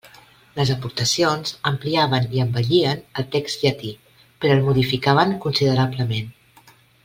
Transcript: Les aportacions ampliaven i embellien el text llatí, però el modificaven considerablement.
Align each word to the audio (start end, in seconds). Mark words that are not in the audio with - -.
Les 0.59 0.69
aportacions 0.75 1.51
ampliaven 1.71 2.25
i 2.37 2.41
embellien 2.45 3.05
el 3.23 3.29
text 3.37 3.67
llatí, 3.67 3.93
però 4.41 4.57
el 4.57 4.65
modificaven 4.71 5.37
considerablement. 5.47 6.35